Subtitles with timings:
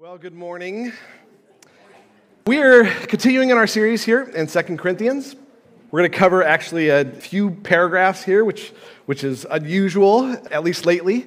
[0.00, 0.94] Well, good morning.
[2.46, 5.36] We're continuing in our series here in Second Corinthians.
[5.90, 8.72] We're going to cover actually a few paragraphs here, which,
[9.04, 11.26] which is unusual, at least lately.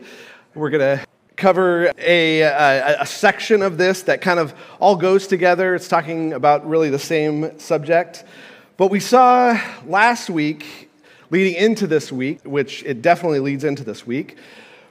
[0.55, 1.05] We're going to
[1.36, 5.76] cover a, a, a section of this that kind of all goes together.
[5.76, 8.24] It's talking about really the same subject.
[8.78, 9.55] But we saw
[9.86, 10.90] last week,
[11.30, 14.40] leading into this week, which it definitely leads into this week,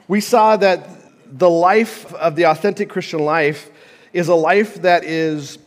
[0.07, 0.89] we saw that
[1.27, 3.71] the life of the authentic Christian life
[4.13, 5.59] is a life that is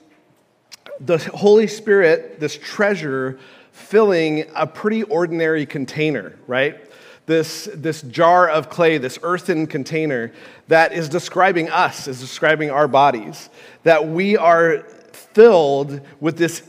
[1.00, 3.40] the Holy Spirit, this treasure,
[3.72, 6.80] filling a pretty ordinary container, right?
[7.26, 10.32] This, this jar of clay, this earthen container
[10.68, 13.50] that is describing us, is describing our bodies,
[13.84, 14.80] that we are
[15.12, 16.62] filled with this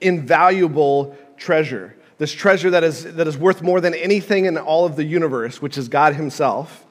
[0.00, 4.96] invaluable treasure, this treasure that is, that is worth more than anything in all of
[4.96, 6.86] the universe, which is God Himself,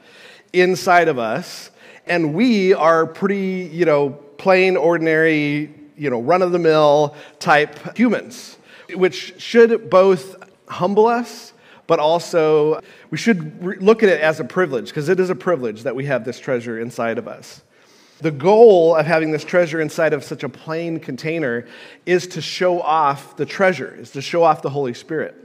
[0.51, 1.71] inside of us
[2.05, 7.97] and we are pretty, you know, plain, ordinary, you know, run of the mill type
[7.97, 8.57] humans,
[8.93, 10.35] which should both
[10.67, 11.53] humble us,
[11.87, 15.83] but also we should look at it as a privilege, because it is a privilege
[15.83, 17.61] that we have this treasure inside of us.
[18.19, 21.67] The goal of having this treasure inside of such a plain container
[22.05, 25.35] is to show off the treasure, is to show off the Holy Spirit.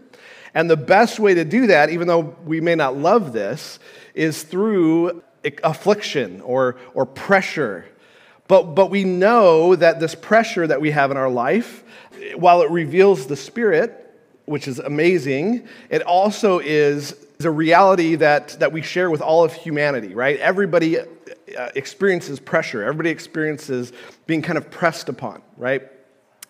[0.55, 3.79] And the best way to do that, even though we may not love this,
[4.15, 5.23] is through
[5.63, 7.87] affliction or, or pressure.
[8.49, 11.85] But, but we know that this pressure that we have in our life,
[12.35, 14.07] while it reveals the Spirit,
[14.47, 17.15] which is amazing, it also is
[17.45, 20.41] a reality that, that we share with all of humanity, right?
[20.41, 21.05] Everybody uh,
[21.75, 23.93] experiences pressure, everybody experiences
[24.27, 25.83] being kind of pressed upon, right?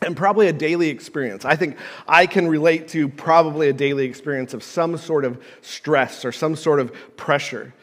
[0.01, 1.45] And probably a daily experience.
[1.45, 6.25] I think I can relate to probably a daily experience of some sort of stress
[6.25, 7.75] or some sort of pressure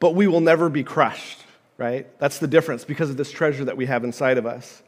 [0.00, 1.44] but we will never be crushed,
[1.78, 2.06] right?
[2.18, 4.82] That's the difference because of this treasure that we have inside of us.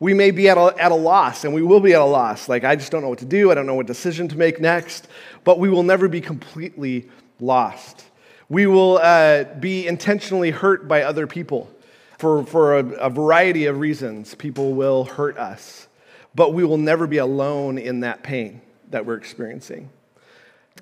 [0.00, 2.48] We may be at a, at a loss, and we will be at a loss.
[2.48, 3.50] Like, I just don't know what to do.
[3.50, 5.08] I don't know what decision to make next.
[5.44, 7.08] But we will never be completely
[7.40, 8.04] lost.
[8.48, 11.70] We will uh, be intentionally hurt by other people
[12.18, 14.34] for, for a, a variety of reasons.
[14.34, 15.88] People will hurt us,
[16.34, 18.60] but we will never be alone in that pain
[18.90, 19.90] that we're experiencing.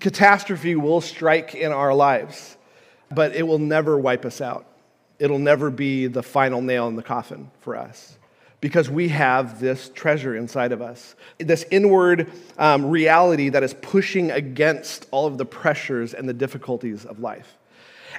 [0.01, 2.57] Catastrophe will strike in our lives
[3.15, 4.67] but it will never wipe us out.
[5.19, 8.19] It'll never be the final nail in the coffin for us
[8.63, 14.31] because we have this treasure inside of us, this inward um, reality that is pushing
[14.31, 17.59] against all of the pressures and the difficulties of life.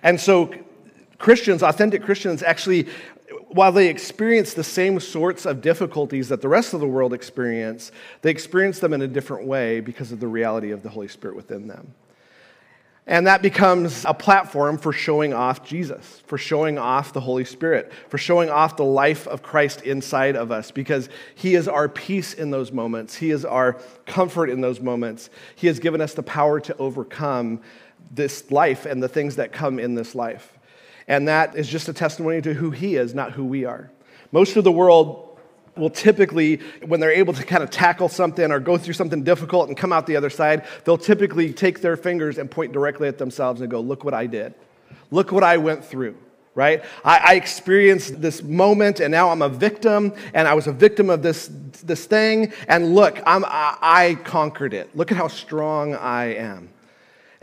[0.04, 0.54] And so,
[1.18, 2.90] Christians, authentic Christians, actually,
[3.48, 7.94] while they experience the same sorts of difficulties that the rest of the world experience,
[8.22, 11.38] they experience them in a different way because of the reality of the Holy Spirit
[11.38, 11.94] within them.
[13.06, 17.92] And that becomes a platform for showing off Jesus, for showing off the Holy Spirit,
[18.08, 22.34] for showing off the life of Christ inside of us, because He is our peace
[22.34, 23.16] in those moments.
[23.16, 23.74] He is our
[24.06, 25.30] comfort in those moments.
[25.56, 27.60] He has given us the power to overcome
[28.10, 30.58] this life and the things that come in this life.
[31.06, 33.92] And that is just a testimony to who He is, not who we are.
[34.32, 35.23] Most of the world
[35.76, 39.68] will typically, when they're able to kind of tackle something or go through something difficult
[39.68, 43.18] and come out the other side, they'll typically take their fingers and point directly at
[43.18, 44.54] themselves and go, Look what I did.
[45.12, 46.16] Look what I went through,
[46.56, 46.84] right?
[47.04, 51.10] I, I experienced this moment and now I'm a victim and I was a victim
[51.10, 51.50] of this,
[51.84, 52.54] this thing.
[52.68, 54.96] And look, I'm, I, I conquered it.
[54.96, 56.70] Look at how strong I am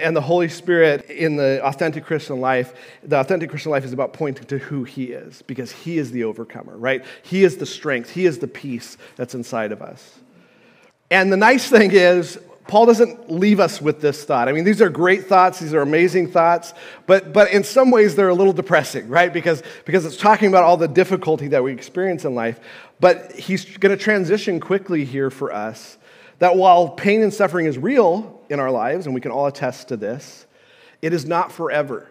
[0.00, 4.12] and the Holy Spirit in the authentic Christian life, the authentic Christian life is about
[4.12, 7.04] pointing to who He is because He is the overcomer, right?
[7.22, 10.18] He is the strength, He is the peace that's inside of us.
[11.10, 12.38] And the nice thing is,
[12.68, 14.48] Paul doesn't leave us with this thought.
[14.48, 16.72] I mean, these are great thoughts, these are amazing thoughts,
[17.06, 19.32] but, but in some ways they're a little depressing, right?
[19.32, 22.60] Because, because it's talking about all the difficulty that we experience in life.
[23.00, 25.98] But he's going to transition quickly here for us
[26.38, 29.88] that while pain and suffering is real in our lives, and we can all attest
[29.88, 30.46] to this,
[31.00, 32.08] it is not forever.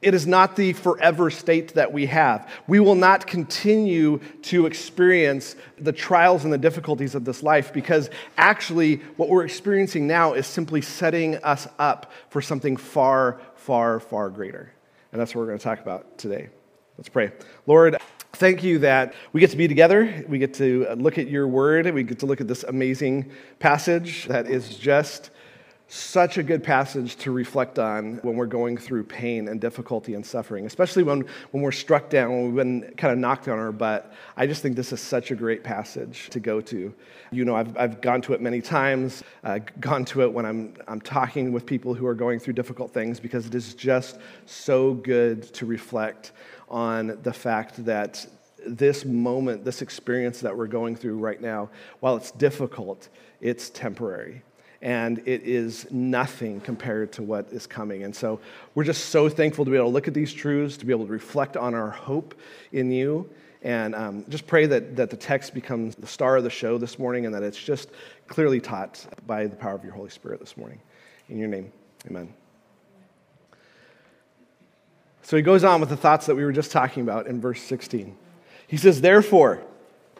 [0.00, 2.48] It is not the forever state that we have.
[2.68, 8.10] We will not continue to experience the trials and the difficulties of this life because
[8.36, 14.30] actually, what we're experiencing now is simply setting us up for something far, far, far
[14.30, 14.72] greater.
[15.10, 16.48] And that's what we're going to talk about today.
[16.96, 17.32] Let's pray.
[17.66, 17.96] Lord,
[18.34, 20.24] Thank you that we get to be together.
[20.28, 21.92] We get to look at your word.
[21.92, 25.30] We get to look at this amazing passage that is just
[25.90, 30.24] such a good passage to reflect on when we're going through pain and difficulty and
[30.24, 33.72] suffering, especially when, when we're struck down, when we've been kind of knocked on our
[33.72, 34.12] butt.
[34.36, 36.94] I just think this is such a great passage to go to.
[37.30, 40.74] You know, I've, I've gone to it many times, uh, gone to it when I'm,
[40.86, 44.92] I'm talking with people who are going through difficult things because it is just so
[44.92, 46.32] good to reflect
[46.68, 48.26] on the fact that
[48.66, 51.70] this moment, this experience that we're going through right now,
[52.00, 53.08] while it's difficult,
[53.40, 54.42] it's temporary.
[54.80, 58.04] And it is nothing compared to what is coming.
[58.04, 58.40] And so
[58.74, 61.06] we're just so thankful to be able to look at these truths, to be able
[61.06, 62.34] to reflect on our hope
[62.72, 63.28] in you.
[63.62, 66.98] And um, just pray that, that the text becomes the star of the show this
[66.98, 67.90] morning and that it's just
[68.28, 70.80] clearly taught by the power of your Holy Spirit this morning.
[71.28, 71.72] In your name,
[72.06, 72.32] amen.
[75.22, 77.60] So he goes on with the thoughts that we were just talking about in verse
[77.60, 78.16] 16.
[78.66, 79.62] He says, Therefore,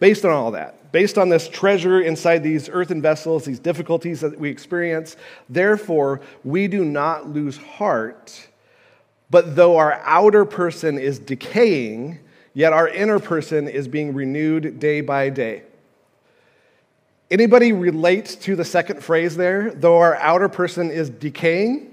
[0.01, 4.39] based on all that, based on this treasure inside these earthen vessels, these difficulties that
[4.39, 5.17] we experience,
[5.49, 8.49] therefore, we do not lose heart.
[9.31, 12.19] But though our outer person is decaying,
[12.55, 15.63] yet our inner person is being renewed day by day.
[17.31, 19.71] Anybody relate to the second phrase there?
[19.71, 21.88] Though our outer person is decaying?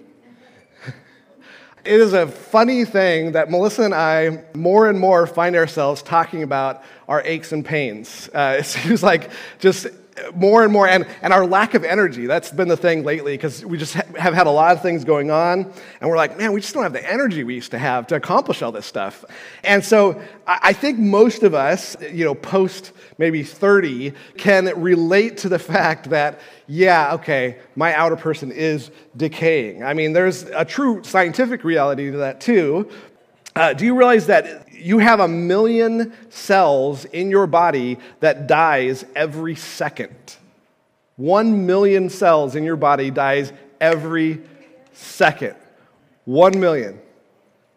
[1.85, 6.41] It is a funny thing that Melissa and I more and more find ourselves talking
[6.41, 8.27] about our aches and pains.
[8.33, 9.29] Uh, it seems like
[9.59, 9.87] just
[10.33, 12.25] more and more, and, and our lack of energy.
[12.25, 15.03] That's been the thing lately because we just ha- have had a lot of things
[15.03, 17.79] going on, and we're like, man, we just don't have the energy we used to
[17.79, 19.25] have to accomplish all this stuff.
[19.63, 25.37] And so I, I think most of us, you know, post maybe 30, can relate
[25.39, 29.83] to the fact that, yeah, okay, my outer person is decaying.
[29.83, 32.89] I mean, there's a true scientific reality to that too.
[33.55, 39.03] Uh, do you realize that you have a million cells in your body that dies
[39.15, 40.35] every second.
[41.15, 43.51] One million cells in your body dies
[43.81, 44.43] every
[44.93, 45.55] second.
[46.25, 47.01] One million.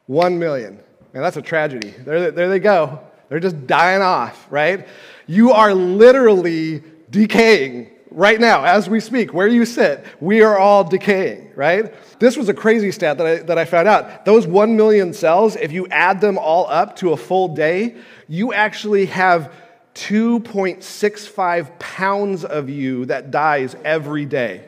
[0.04, 0.78] One million.
[1.14, 1.94] And that's a tragedy.
[2.04, 3.00] There, there they go.
[3.30, 4.86] They're just dying off, right?
[5.26, 10.84] You are literally decaying right now, as we speak, where you sit, we are all
[10.84, 11.92] decaying, right?
[12.18, 14.24] This was a crazy stat that I, that I found out.
[14.24, 17.96] Those 1 million cells, if you add them all up to a full day,
[18.28, 19.52] you actually have
[19.94, 24.64] 2.65 pounds of you that dies every day.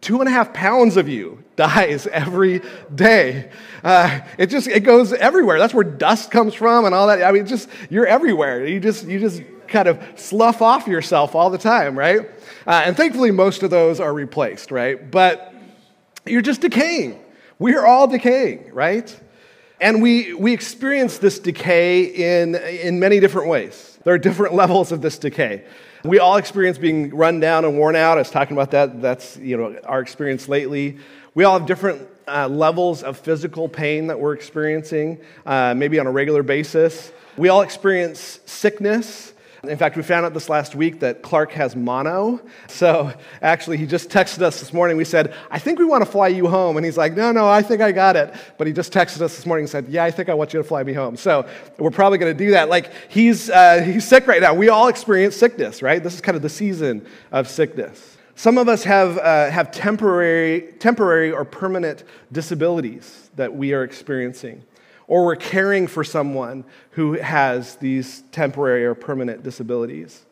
[0.00, 2.62] Two and a half pounds of you dies every
[2.94, 3.50] day.
[3.84, 5.58] Uh, it just it goes everywhere.
[5.58, 7.22] That's where dust comes from and all that.
[7.22, 8.66] I mean, just you're everywhere.
[8.66, 12.28] You just you just kind of slough off yourself all the time, right?
[12.66, 15.10] Uh, and thankfully, most of those are replaced, right?
[15.10, 15.54] But
[16.26, 17.18] you're just decaying.
[17.58, 19.18] We're all decaying, right?
[19.80, 23.98] And we, we experience this decay in, in many different ways.
[24.04, 25.64] There are different levels of this decay.
[26.04, 28.16] We all experience being run down and worn out.
[28.16, 29.02] I was talking about that.
[29.02, 30.98] That's you know, our experience lately.
[31.34, 36.06] We all have different uh, levels of physical pain that we're experiencing, uh, maybe on
[36.06, 37.12] a regular basis.
[37.36, 39.29] We all experience sickness.
[39.62, 42.40] In fact, we found out this last week that Clark has mono.
[42.66, 43.12] So
[43.42, 44.96] actually, he just texted us this morning.
[44.96, 46.78] We said, I think we want to fly you home.
[46.78, 48.32] And he's like, No, no, I think I got it.
[48.56, 50.58] But he just texted us this morning and said, Yeah, I think I want you
[50.58, 51.14] to fly me home.
[51.16, 51.46] So
[51.78, 52.70] we're probably going to do that.
[52.70, 54.54] Like, he's, uh, he's sick right now.
[54.54, 56.02] We all experience sickness, right?
[56.02, 58.16] This is kind of the season of sickness.
[58.36, 64.64] Some of us have, uh, have temporary, temporary or permanent disabilities that we are experiencing
[65.10, 70.24] or we're caring for someone who has these temporary or permanent disabilities.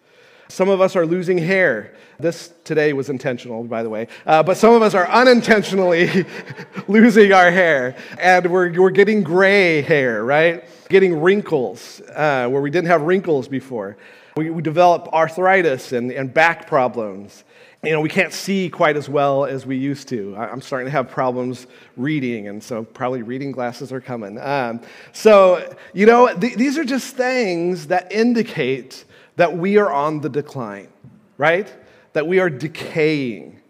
[0.47, 1.95] Some of us are losing hair.
[2.21, 4.07] This today was intentional, by the way.
[4.25, 6.25] Uh, but some of us are unintentionally
[6.89, 7.97] losing our hair.
[8.21, 10.65] And we're, we're getting gray hair, right?
[10.89, 13.97] Getting wrinkles uh, where we didn't have wrinkles before.
[14.37, 17.43] We, we develop arthritis and, and back problems
[17.85, 20.35] you know, we can't see quite as well as we used to.
[20.37, 24.39] I'm starting to have problems reading, and so probably reading glasses are coming.
[24.41, 24.81] Um,
[25.13, 29.05] so, you know, th- these are just things that indicate
[29.37, 30.89] that we are on the decline,
[31.37, 31.73] right?
[32.15, 33.61] That we are decaying.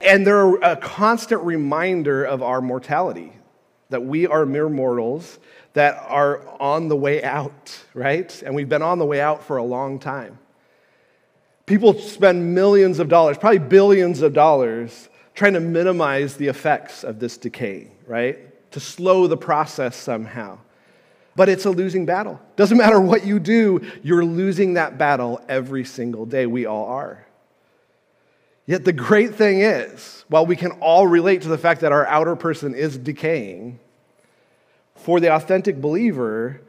[0.00, 3.32] And they're a constant reminder of our mortality,
[3.90, 5.40] that we are mere mortals
[5.72, 8.42] that are on the way out, right?
[8.42, 10.38] And we've been on the way out for a long time.
[11.68, 17.20] People spend millions of dollars, probably billions of dollars, trying to minimize the effects of
[17.20, 18.38] this decay, right?
[18.72, 20.60] To slow the process somehow.
[21.36, 22.40] But it's a losing battle.
[22.56, 26.46] Doesn't matter what you do, you're losing that battle every single day.
[26.46, 27.26] We all are.
[28.64, 32.06] Yet the great thing is, while we can all relate to the fact that our
[32.06, 33.78] outer person is decaying,
[34.94, 36.62] for the authentic believer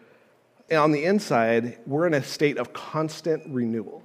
[0.69, 4.03] on the inside, we're in a state of constant renewal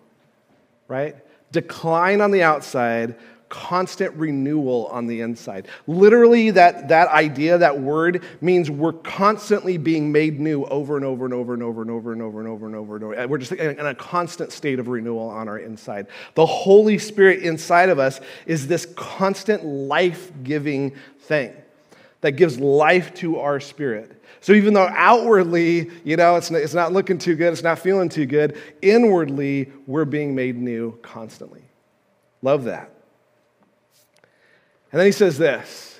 [0.89, 1.17] right?
[1.53, 3.17] Decline on the outside,
[3.49, 5.69] constant renewal on the inside.
[5.87, 11.25] Literally, that, that idea, that word, means we're constantly being made new over and over
[11.25, 13.29] and over and over and over and over and over and over and over.
[13.29, 16.09] We're just in a constant state of renewal on our inside.
[16.35, 21.55] The Holy Spirit inside of us is this constant life giving thing
[22.23, 24.14] that gives life to our spirit.
[24.45, 27.79] So even though outwardly, you know, it's not, it's not looking too good, it's not
[27.79, 31.63] feeling too good, inwardly, we're being made new constantly.
[32.43, 32.91] Love that.
[34.93, 35.99] And then he says this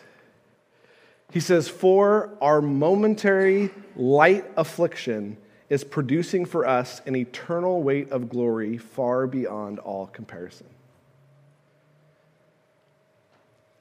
[1.33, 5.39] He says, For our momentary light affliction
[5.71, 10.67] is producing for us an eternal weight of glory far beyond all comparison.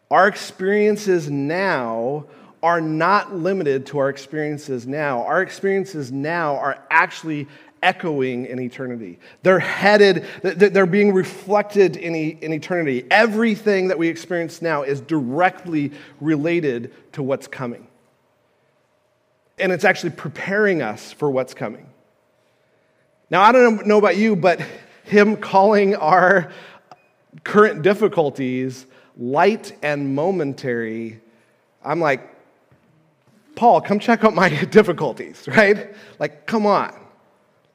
[0.09, 2.27] Our experiences now
[2.63, 5.23] are not limited to our experiences now.
[5.25, 7.47] Our experiences now are actually
[7.83, 9.19] echoing in eternity.
[9.43, 13.05] They're headed, they're being reflected in, in eternity.
[13.11, 15.91] Everything that we experience now is directly
[16.21, 17.85] related to what's coming.
[19.59, 21.87] And it's actually preparing us for what's coming.
[23.29, 24.61] Now, I don't know about you, but
[25.03, 26.51] him calling our
[27.43, 28.85] current difficulties
[29.17, 31.19] light and momentary,
[31.83, 32.32] I'm like,
[33.55, 35.95] Paul, come check out my difficulties, right?
[36.19, 36.93] Like, come on.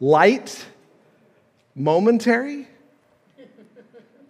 [0.00, 0.64] Light,
[1.74, 2.68] momentary?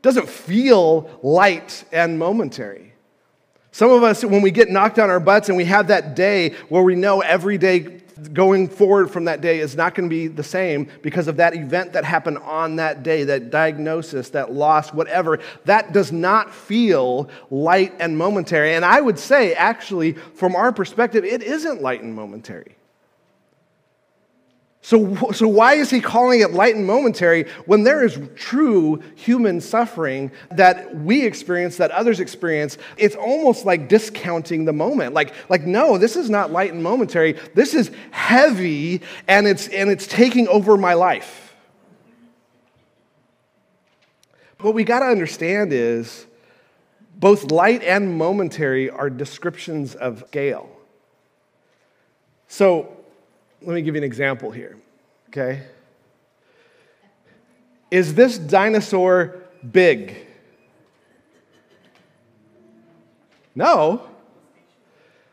[0.00, 2.92] Doesn't feel light and momentary.
[3.72, 6.50] Some of us, when we get knocked on our butts and we have that day
[6.68, 8.00] where we know every day
[8.32, 11.54] going forward from that day is not going to be the same because of that
[11.54, 15.38] event that happened on that day, that diagnosis, that loss, whatever.
[15.66, 18.74] That does not feel light and momentary.
[18.74, 22.77] And I would say, actually, from our perspective, it isn't light and momentary.
[24.88, 29.60] So, so why is he calling it light and momentary when there is true human
[29.60, 32.78] suffering that we experience, that others experience?
[32.96, 35.12] It's almost like discounting the moment.
[35.12, 37.34] Like, like no, this is not light and momentary.
[37.54, 41.54] This is heavy and it's, and it's taking over my life.
[44.60, 46.24] What we got to understand is
[47.14, 50.70] both light and momentary are descriptions of scale.
[52.46, 52.97] So,
[53.62, 54.76] let me give you an example here,
[55.28, 55.62] okay?
[57.90, 60.26] Is this dinosaur big?
[63.54, 64.08] No.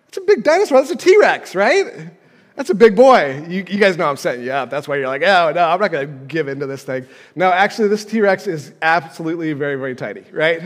[0.07, 0.79] It's a big dinosaur.
[0.79, 2.09] That's a T Rex, right?
[2.55, 3.45] That's a big boy.
[3.49, 4.69] You, you, guys know I'm setting you up.
[4.69, 7.05] That's why you're like, oh, no, I'm not going to give into this thing.
[7.35, 10.61] No, actually, this T Rex is absolutely very, very tiny, right?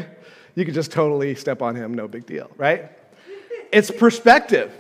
[0.54, 2.92] You could just totally step on him, no big deal, right?
[3.72, 4.72] It's perspective.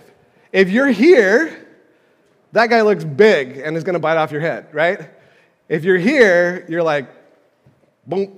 [0.51, 1.68] If you're here,
[2.51, 5.09] that guy looks big and is going to bite off your head, right?
[5.67, 7.07] If you're here, you're like,
[8.07, 8.35] boom,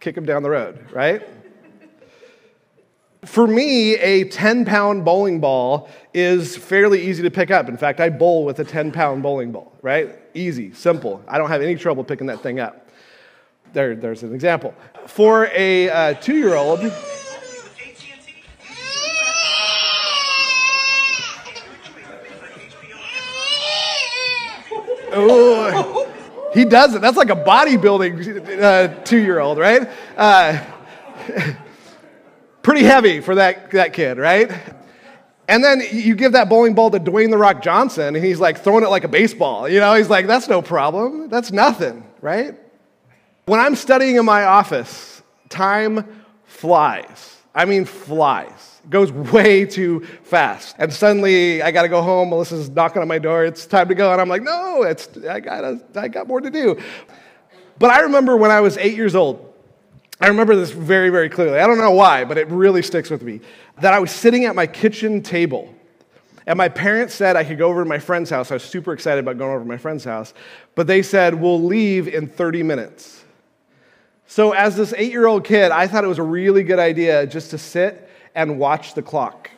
[0.00, 1.22] kick him down the road, right?
[3.24, 7.68] For me, a 10 pound bowling ball is fairly easy to pick up.
[7.68, 10.16] In fact, I bowl with a 10 pound bowling ball, right?
[10.34, 11.22] Easy, simple.
[11.26, 12.88] I don't have any trouble picking that thing up.
[13.72, 14.72] There, there's an example.
[15.06, 16.80] For a uh, two year old,
[25.20, 26.12] Oh,
[26.54, 27.00] he does it.
[27.00, 29.88] That's like a bodybuilding uh, two year old, right?
[30.16, 30.64] Uh,
[32.62, 34.50] pretty heavy for that, that kid, right?
[35.48, 38.58] And then you give that bowling ball to Dwayne The Rock Johnson, and he's like
[38.58, 39.68] throwing it like a baseball.
[39.68, 41.28] You know, he's like, that's no problem.
[41.30, 42.54] That's nothing, right?
[43.46, 47.36] When I'm studying in my office, time flies.
[47.54, 50.76] I mean, flies goes way too fast.
[50.78, 52.30] And suddenly I got to go home.
[52.30, 53.44] Melissa's knocking on my door.
[53.44, 54.12] It's time to go.
[54.12, 56.80] And I'm like, no, it's, I, gotta, I got more to do.
[57.78, 59.44] But I remember when I was eight years old,
[60.20, 61.60] I remember this very, very clearly.
[61.60, 63.40] I don't know why, but it really sticks with me.
[63.80, 65.72] That I was sitting at my kitchen table.
[66.46, 68.50] And my parents said I could go over to my friend's house.
[68.50, 70.34] I was super excited about going over to my friend's house.
[70.74, 73.22] But they said, we'll leave in 30 minutes.
[74.26, 77.26] So, as this eight year old kid, I thought it was a really good idea
[77.26, 78.07] just to sit
[78.38, 79.50] and watch the clock.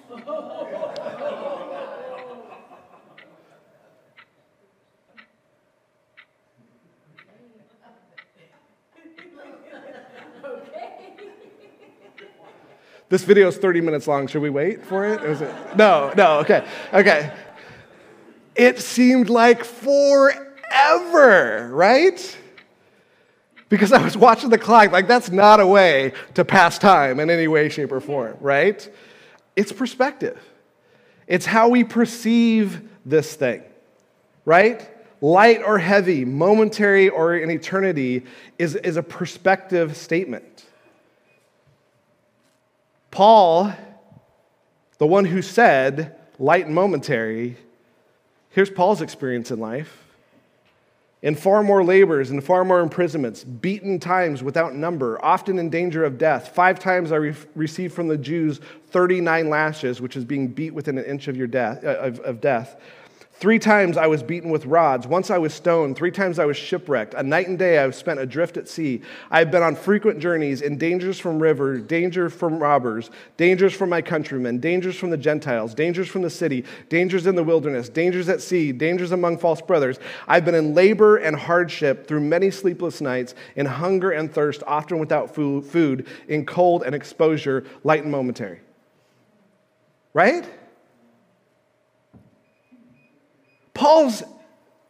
[13.11, 14.27] This video is 30 minutes long.
[14.29, 15.21] Should we wait for it?
[15.43, 15.77] it?
[15.77, 17.35] No, no, okay, okay.
[18.55, 20.39] It seemed like forever,
[21.71, 22.39] right?
[23.71, 24.93] Because I was watching the clock.
[24.93, 28.87] Like, that's not a way to pass time in any way, shape, or form, right?
[29.57, 30.39] It's perspective,
[31.27, 33.63] it's how we perceive this thing,
[34.45, 34.87] right?
[35.23, 38.25] Light or heavy, momentary or in eternity,
[38.59, 40.67] is, is a perspective statement.
[43.11, 43.73] Paul,
[44.99, 47.57] the one who said light and momentary,
[48.51, 50.10] here's Paul's experience in life
[51.23, 56.05] in far more labors and far more imprisonments, beaten times without number, often in danger
[56.05, 56.55] of death.
[56.55, 60.97] Five times I re- received from the Jews 39 lashes, which is being beat within
[60.97, 62.81] an inch of, your death, uh, of, of death.
[63.41, 65.07] Three times I was beaten with rods.
[65.07, 65.97] Once I was stoned.
[65.97, 67.15] Three times I was shipwrecked.
[67.15, 69.01] A night and day I have spent adrift at sea.
[69.31, 73.89] I have been on frequent journeys in dangers from river, danger from robbers, dangers from
[73.89, 78.29] my countrymen, dangers from the Gentiles, dangers from the city, dangers in the wilderness, dangers
[78.29, 79.99] at sea, dangers among false brothers.
[80.29, 84.99] I've been in labor and hardship through many sleepless nights, in hunger and thirst, often
[84.99, 88.61] without food, in cold and exposure, light and momentary.
[90.13, 90.47] Right?
[93.75, 94.23] Paul's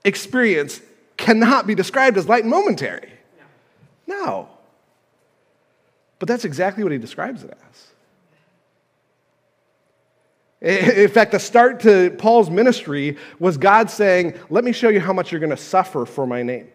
[0.05, 0.81] experience
[1.17, 3.13] cannot be described as light and momentary.
[4.07, 4.49] No.
[6.19, 7.87] But that's exactly what he describes it as.
[10.63, 15.15] In fact, the start to Paul's ministry was God saying, Let me show you how
[15.15, 16.69] much you're going to suffer for my name.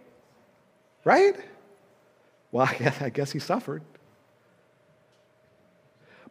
[1.04, 1.36] Right?
[2.52, 2.68] Well,
[3.00, 3.84] I guess he suffered.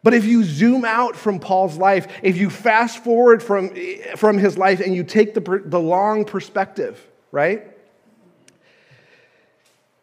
[0.05, 3.71] But if you zoom out from Paul's life, if you fast forward from,
[4.15, 7.75] from his life and you take the, the long perspective, right?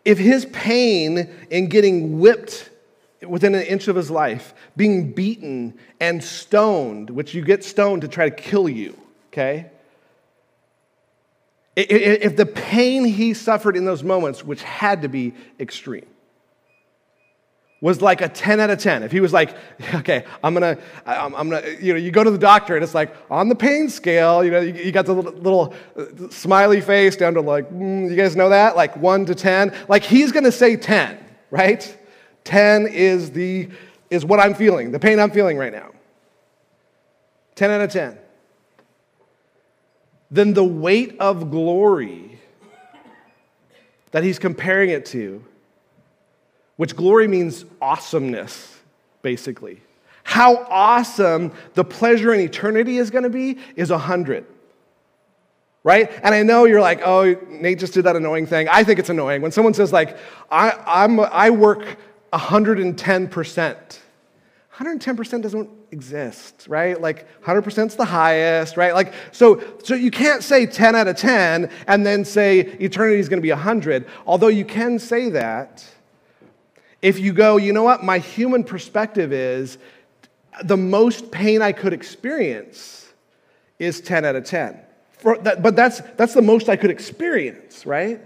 [0.05, 2.69] If his pain in getting whipped
[3.25, 8.09] within an inch of his life, being beaten and stoned, which you get stoned to
[8.09, 9.71] try to kill you, okay?
[11.77, 16.07] If the pain he suffered in those moments, which had to be extreme,
[17.83, 19.03] was like a 10 out of 10.
[19.03, 19.55] If he was like,
[19.97, 22.95] okay, I'm gonna, I'm, I'm, gonna, you know, you go to the doctor and it's
[22.95, 26.81] like on the pain scale, you know, you, you got the little, little, uh, smiley
[26.81, 28.77] face down to like, mm, you guys know that?
[28.77, 29.75] Like 1 to 10.
[29.89, 31.19] Like he's gonna say 10,
[31.51, 31.99] right?
[32.45, 33.69] 10 is the,
[34.11, 35.91] is what I'm feeling, the pain I'm feeling right now.
[37.57, 38.17] 10 out of 10.
[40.31, 42.39] Then the weight of glory
[44.13, 45.45] that he's comparing it to
[46.83, 48.77] which glory means awesomeness,
[49.23, 49.81] basically.
[50.25, 54.45] How awesome the pleasure in eternity is going to be is a 100.
[55.85, 56.11] Right?
[56.25, 58.69] And I know you're like, oh, Nate just did that annoying thing.
[58.69, 59.43] I think it's annoying.
[59.43, 60.19] When someone says, like,
[60.51, 61.99] I, I'm, I work
[62.33, 63.99] 110%,
[64.75, 67.01] 110% doesn't exist, right?
[67.01, 68.93] Like 100% is the highest, right?
[68.93, 73.29] Like so so you can't say 10 out of 10 and then say eternity is
[73.29, 74.09] going to be 100.
[74.27, 75.87] Although you can say that,
[77.03, 79.77] if you go, you know what, my human perspective is
[80.63, 83.13] the most pain I could experience
[83.79, 84.81] is 10 out of 10.
[85.43, 88.21] That, but that's, that's the most I could experience, right?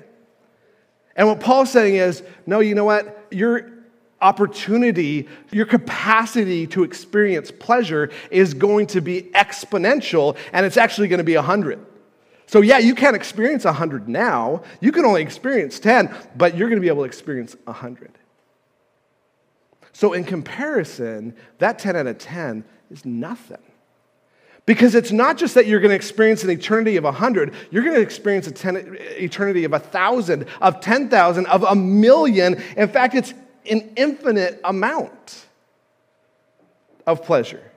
[1.14, 3.26] And what Paul's saying is, no, you know what?
[3.30, 3.72] Your
[4.20, 11.18] opportunity, your capacity to experience pleasure is going to be exponential, and it's actually going
[11.18, 11.84] to be 100.
[12.46, 14.62] So, yeah, you can't experience 100 now.
[14.80, 18.12] You can only experience 10, but you're going to be able to experience 100.
[19.96, 23.62] So, in comparison, that 10 out of 10 is nothing.
[24.66, 27.94] Because it's not just that you're going to experience an eternity of 100, you're going
[27.94, 32.62] to experience an eternity of 1,000, of 10,000, of a million.
[32.76, 33.32] In fact, it's
[33.70, 35.46] an infinite amount
[37.06, 37.72] of pleasure.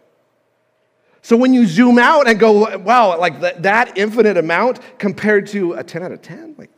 [1.22, 5.72] So when you zoom out and go, wow, like that, that infinite amount compared to
[5.72, 6.72] a 10 out of 10, like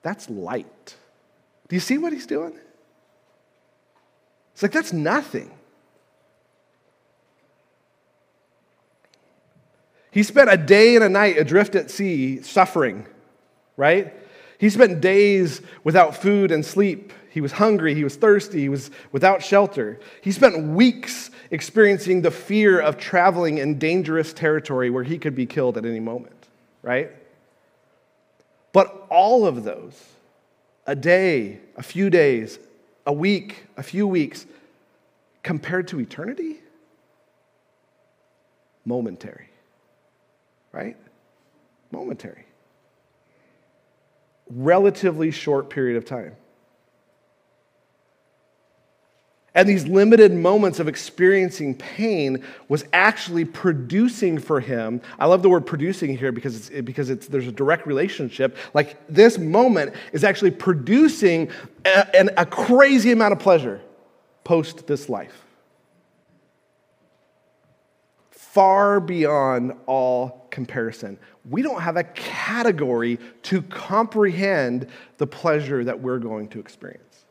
[0.00, 0.94] that's light.
[1.68, 2.54] Do you see what he's doing?
[4.60, 5.50] It's like, that's nothing.
[10.10, 13.06] He spent a day and a night adrift at sea, suffering,
[13.78, 14.12] right?
[14.58, 17.14] He spent days without food and sleep.
[17.30, 19.98] He was hungry, he was thirsty, he was without shelter.
[20.20, 25.46] He spent weeks experiencing the fear of traveling in dangerous territory where he could be
[25.46, 26.48] killed at any moment,
[26.82, 27.10] right?
[28.74, 29.98] But all of those,
[30.86, 32.58] a day, a few days,
[33.06, 34.46] a week, a few weeks,
[35.42, 36.60] compared to eternity?
[38.84, 39.48] Momentary.
[40.72, 40.96] Right?
[41.90, 42.44] Momentary.
[44.48, 46.36] Relatively short period of time.
[49.54, 55.00] And these limited moments of experiencing pain was actually producing for him.
[55.18, 58.56] I love the word producing here because, it's, because it's, there's a direct relationship.
[58.74, 61.50] Like this moment is actually producing
[61.84, 63.80] a, a crazy amount of pleasure
[64.44, 65.44] post this life.
[68.30, 71.18] Far beyond all comparison.
[71.48, 77.24] We don't have a category to comprehend the pleasure that we're going to experience.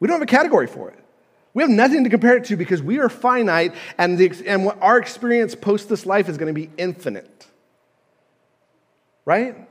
[0.00, 0.98] We don't have a category for it.
[1.54, 4.98] We have nothing to compare it to because we are finite, and, the, and our
[4.98, 7.46] experience post this life is going to be infinite.
[9.24, 9.68] Right?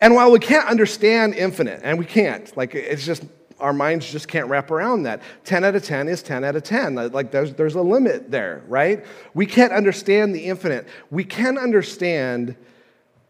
[0.00, 3.24] And while we can't understand infinite, and we can't, like it's just,
[3.60, 5.22] our minds just can't wrap around that.
[5.44, 6.96] 10 out of 10 is 10 out of 10.
[7.12, 9.06] Like there's, there's a limit there, right?
[9.32, 10.88] We can't understand the infinite.
[11.10, 12.56] We can understand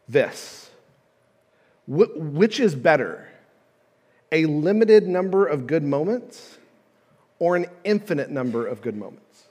[0.09, 0.70] this.
[1.85, 3.28] Wh- which is better?
[4.33, 6.59] A limited number of good moments
[7.38, 9.45] or an infinite number of good moments?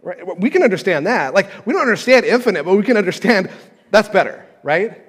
[0.00, 0.38] Right?
[0.38, 1.34] We can understand that.
[1.34, 3.50] Like, we don't understand infinite, but we can understand
[3.90, 5.00] that's better, right?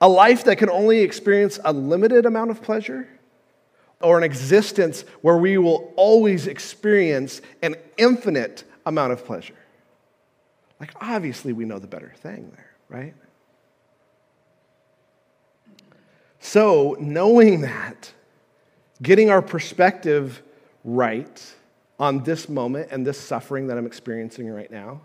[0.00, 3.08] A life that can only experience a limited amount of pleasure,
[4.02, 9.54] or an existence where we will always experience an infinite amount of pleasure.
[10.78, 13.14] Like, obviously, we know the better thing there, right?
[16.48, 18.12] So, knowing that,
[19.02, 20.44] getting our perspective
[20.84, 21.54] right
[21.98, 25.00] on this moment and this suffering that I'm experiencing right now.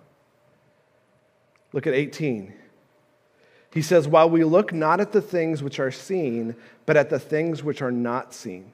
[1.73, 2.53] Look at 18.
[3.73, 7.17] He says, While we look not at the things which are seen, but at the
[7.17, 8.71] things which are not seen.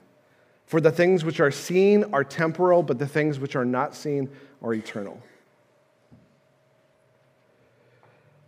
[0.66, 4.30] For the things which are seen are temporal, but the things which are not seen
[4.62, 5.24] are eternal.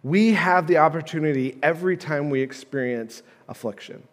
[0.04, 4.04] We have the opportunity every time we experience affliction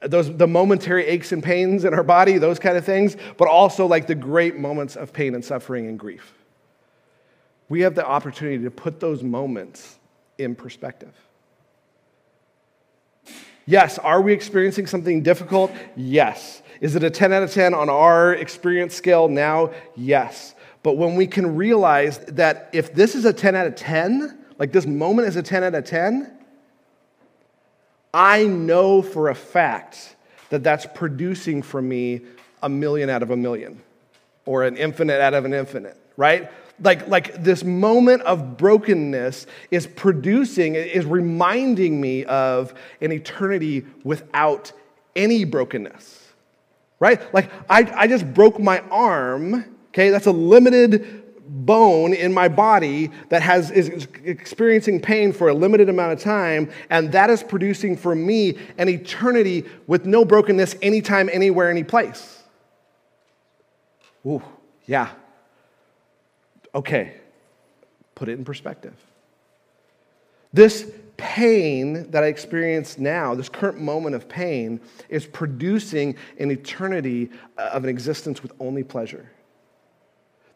[0.00, 3.86] those the momentary aches and pains in our body, those kind of things, but also
[3.86, 6.34] like the great moments of pain and suffering and grief.
[7.68, 9.98] We have the opportunity to put those moments
[10.38, 11.14] in perspective.
[13.66, 15.72] Yes, are we experiencing something difficult?
[15.96, 16.62] Yes.
[16.82, 19.70] Is it a 10 out of 10 on our experience scale now?
[19.96, 20.54] Yes.
[20.84, 24.70] But when we can realize that if this is a 10 out of 10, like
[24.70, 26.30] this moment is a 10 out of 10,
[28.12, 30.14] I know for a fact
[30.50, 32.20] that that's producing for me
[32.62, 33.80] a million out of a million
[34.44, 36.50] or an infinite out of an infinite, right?
[36.78, 44.70] Like, like this moment of brokenness is producing, is reminding me of an eternity without
[45.16, 46.28] any brokenness,
[47.00, 47.32] right?
[47.32, 50.10] Like, I, I just broke my arm, okay?
[50.10, 55.88] That's a limited bone in my body that has, is experiencing pain for a limited
[55.88, 61.30] amount of time, and that is producing for me an eternity with no brokenness anytime,
[61.32, 62.42] anywhere, any place.
[64.26, 64.42] Ooh,
[64.86, 65.10] yeah.
[66.74, 67.14] Okay,
[68.14, 68.94] put it in perspective.
[70.52, 77.30] This pain that I experience now, this current moment of pain, is producing an eternity
[77.56, 79.30] of an existence with only pleasure.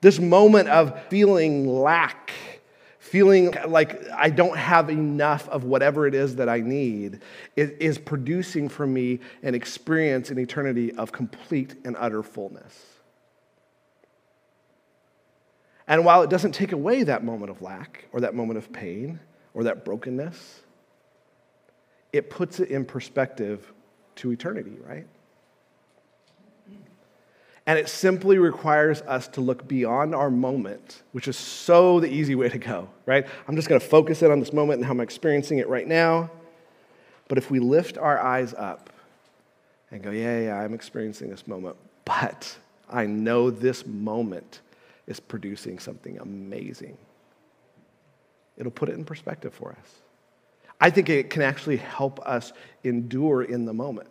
[0.01, 2.33] This moment of feeling lack,
[2.99, 7.21] feeling like I don't have enough of whatever it is that I need,
[7.57, 12.85] is producing for me an experience in eternity of complete and utter fullness.
[15.89, 19.19] And while it doesn't take away that moment of lack or that moment of pain
[19.55, 20.61] or that brokenness,
[22.13, 23.73] it puts it in perspective
[24.17, 25.07] to eternity, right?
[27.69, 32.35] And it simply requires us to look beyond our moment, which is so the easy
[32.35, 33.27] way to go, right?
[33.47, 36.31] I'm just to focus in on this moment and how I'm experiencing it right now.
[37.29, 38.89] But if we lift our eyes up
[39.91, 41.77] and go, yeah, yeah, I'm experiencing this moment,
[42.07, 42.57] but
[42.89, 44.63] I know this moment
[45.07, 46.97] is producing something amazing,
[48.57, 49.95] it'll put it in perspective for us.
[50.81, 54.09] I think it can actually help us endure in the moment,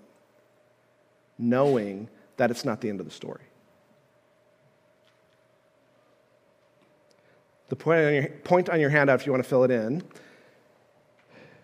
[1.39, 3.41] knowing that it's not the end of the story.
[7.69, 10.01] The point on, your, point on your handout, if you want to fill it in,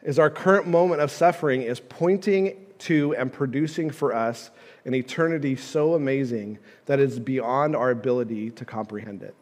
[0.01, 4.51] is our current moment of suffering is pointing to and producing for us
[4.83, 9.33] an eternity so amazing that it's beyond our ability to comprehend it.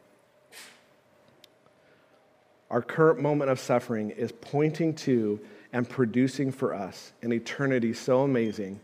[2.70, 5.40] Our current moment of suffering is pointing to
[5.74, 8.80] and producing for us an eternity so amazing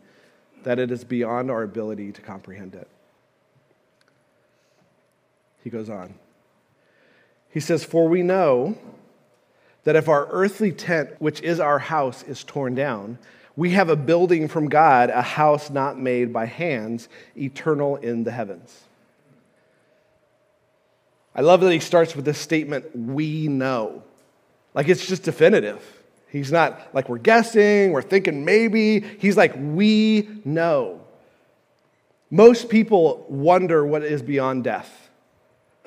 [0.64, 2.88] that it is beyond our ability to comprehend it.
[5.64, 6.16] He goes on.
[7.50, 8.78] He says, For we know
[9.84, 13.18] that if our earthly tent, which is our house, is torn down,
[13.56, 18.32] we have a building from God, a house not made by hands, eternal in the
[18.32, 18.84] heavens.
[21.36, 24.04] I love that he starts with this statement, we know.
[24.74, 25.97] Like it's just definitive.
[26.30, 29.00] He's not like we're guessing, we're thinking maybe.
[29.00, 31.02] He's like, we know.
[32.30, 35.08] Most people wonder what is beyond death.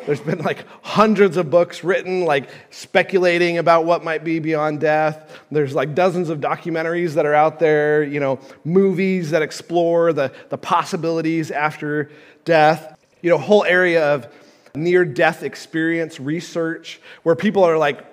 [0.07, 5.42] There's been like hundreds of books written, like speculating about what might be beyond death.
[5.50, 10.33] There's like dozens of documentaries that are out there, you know, movies that explore the,
[10.48, 12.11] the possibilities after
[12.46, 12.98] death.
[13.20, 14.33] You know, whole area of
[14.74, 18.07] near death experience research where people are like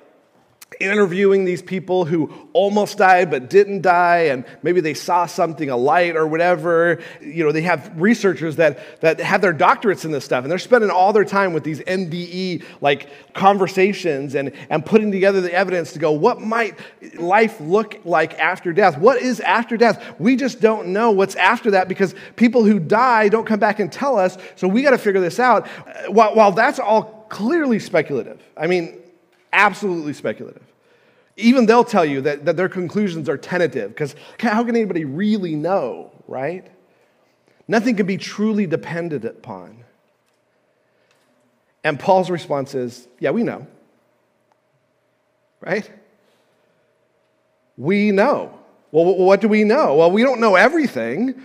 [0.80, 5.78] interviewing these people who almost died but didn't die and maybe they saw something a
[5.78, 7.00] light or whatever.
[7.22, 10.60] You know they have researchers that that have their doctorates in this stuff and they're
[10.60, 15.94] spending all their time with these nde like conversations and and putting together the evidence
[15.94, 16.78] to go what might
[17.16, 18.98] life look like after death?
[18.98, 20.20] What is after death?
[20.20, 23.92] We just don't know what's after that because people who die don't come back and
[23.92, 25.68] tell us so we got to figure this out.
[26.08, 28.98] While, while that's all clearly speculative i mean
[29.54, 30.67] absolutely speculative.
[31.38, 35.56] Even they'll tell you that, that their conclusions are tentative, because how can anybody really
[35.56, 36.68] know, right?
[37.68, 39.84] Nothing can be truly depended upon.
[41.84, 43.68] And Paul's response is, yeah, we know.
[45.62, 45.90] Right?
[47.78, 48.58] We know.
[48.92, 49.96] Well, what do we know?
[49.96, 51.42] Well, we don't know everything,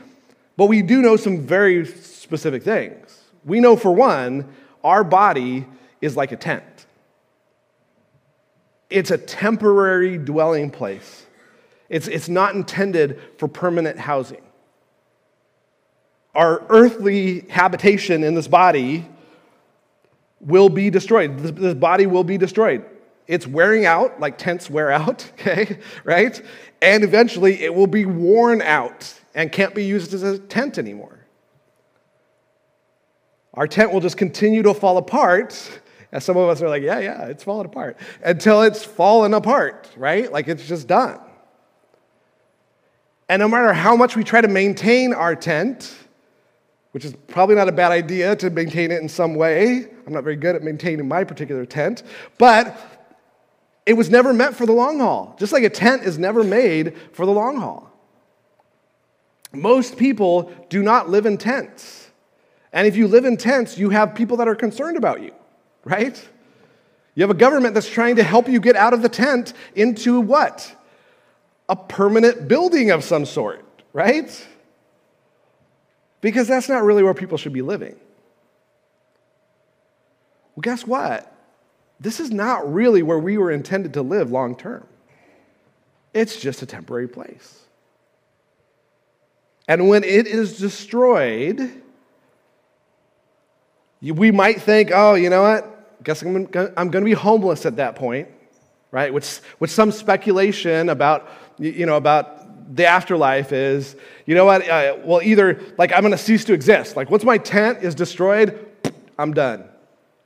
[0.57, 3.21] but we do know some very specific things.
[3.45, 5.67] We know, for one, our body
[6.01, 6.65] is like a tent.
[8.93, 11.27] It's a temporary dwelling place.
[11.89, 14.43] It's, it's not intended for permanent housing.
[16.35, 19.07] Our earthly habitation in this body
[20.41, 21.39] will be destroyed.
[21.39, 22.85] This, this body will be destroyed.
[23.27, 26.41] It's wearing out, like tents wear out, okay, right?
[26.81, 31.19] And eventually it will be worn out and can't be used as a tent anymore.
[33.55, 35.81] Our tent will just continue to fall apart
[36.13, 37.97] and some of us are like, yeah, yeah, it's falling apart.
[38.23, 40.31] Until it's fallen apart, right?
[40.31, 41.19] Like it's just done.
[43.31, 45.95] And no matter how much we try to maintain our tent,
[46.91, 50.23] which is probably not a bad idea to maintain it in some way, I'm not
[50.23, 52.03] very good at maintaining my particular tent,
[52.37, 52.77] but
[53.87, 55.35] it was never meant for the long haul.
[55.39, 57.91] Just like a tent is never made for the long haul.
[59.55, 62.11] Most people do not live in tents.
[62.75, 65.33] And if you live in tents, you have people that are concerned about you
[65.85, 66.29] right?
[67.15, 70.21] You have a government that's trying to help you get out of the tent into
[70.21, 70.75] what?
[71.69, 74.47] A permanent building of some sort, right?
[76.21, 77.97] Because that's not really where people should be living.
[80.55, 81.29] Well, guess what?
[82.01, 84.87] This is not really where we were intended to live long term.
[86.15, 87.61] It's just a temporary place.
[89.69, 91.83] And when it is destroyed,
[94.01, 95.72] we might think, oh, you know what?
[96.03, 98.29] Guess I'm going to be homeless at that point,
[98.91, 99.13] right?
[99.13, 102.43] Which, which some speculation about, you know, about
[102.77, 104.69] the afterlife is, you know what?
[104.69, 106.97] Uh, well, either like I'm going to cease to exist.
[106.97, 108.67] Like once my tent is destroyed,
[109.19, 109.65] I'm done.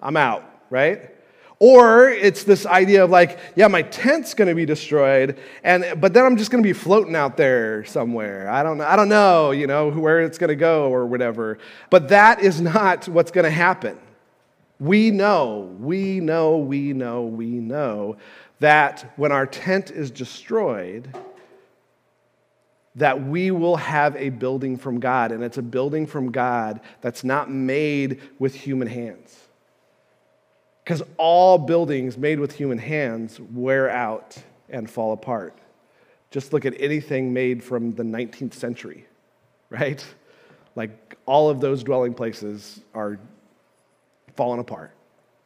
[0.01, 1.11] I'm out, right?
[1.59, 6.13] Or it's this idea of like, yeah, my tent's going to be destroyed, and but
[6.13, 8.51] then I'm just going to be floating out there somewhere.
[8.51, 11.57] I don't, I don't know, you know, where it's going to go or whatever.
[11.89, 13.99] But that is not what's going to happen.
[14.79, 18.17] We know, we know, we know, we know
[18.61, 21.17] that when our tent is destroyed,
[22.95, 27.25] that we will have a building from God, and it's a building from God that's
[27.25, 29.39] not made with human hands.
[30.83, 34.37] Because all buildings made with human hands wear out
[34.71, 35.59] and fall apart.
[36.31, 39.07] Just look at anything made from the 19th century,
[39.69, 40.05] right?
[40.75, 43.19] Like all of those dwelling places are
[44.37, 44.93] fallen apart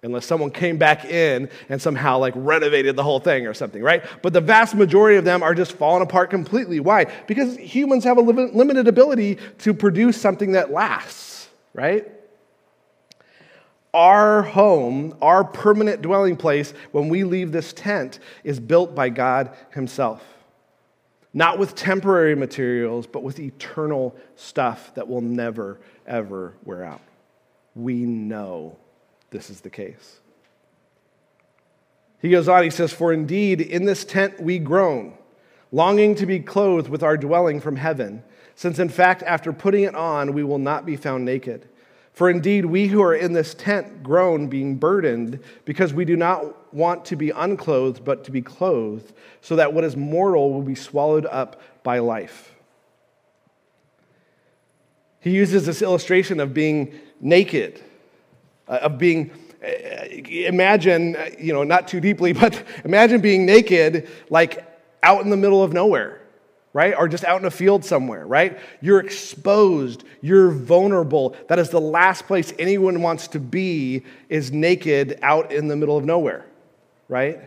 [0.02, 4.04] unless someone came back in and somehow like renovated the whole thing or something, right?
[4.22, 6.80] But the vast majority of them are just falling apart completely.
[6.80, 7.06] Why?
[7.26, 12.10] Because humans have a limited ability to produce something that lasts, right?
[13.92, 19.54] Our home, our permanent dwelling place, when we leave this tent, is built by God
[19.72, 20.24] Himself.
[21.34, 27.00] Not with temporary materials, but with eternal stuff that will never, ever wear out
[27.74, 28.76] we know
[29.30, 30.20] this is the case.
[32.20, 35.14] He goes on, he says, For indeed, in this tent we groan,
[35.72, 38.22] longing to be clothed with our dwelling from heaven,
[38.54, 41.66] since in fact, after putting it on, we will not be found naked.
[42.12, 46.74] For indeed, we who are in this tent groan, being burdened, because we do not
[46.74, 50.74] want to be unclothed, but to be clothed, so that what is mortal will be
[50.74, 52.54] swallowed up by life.
[55.20, 57.80] He uses this illustration of being naked,
[58.68, 59.30] uh, of being,
[59.62, 64.64] uh, imagine, uh, you know, not too deeply, but imagine being naked, like
[65.02, 66.20] out in the middle of nowhere,
[66.72, 66.94] right?
[66.96, 68.58] Or just out in a field somewhere, right?
[68.80, 71.36] You're exposed, you're vulnerable.
[71.48, 75.96] That is the last place anyone wants to be, is naked out in the middle
[75.96, 76.46] of nowhere,
[77.08, 77.40] right?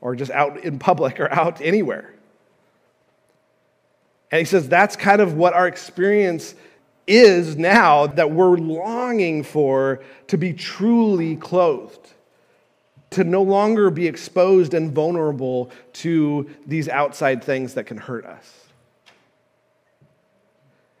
[0.00, 2.12] Or just out in public or out anywhere.
[4.30, 6.54] And he says that's kind of what our experience
[7.06, 12.12] is now that we're longing for to be truly clothed.
[13.10, 18.52] to no longer be exposed and vulnerable to these outside things that can hurt us.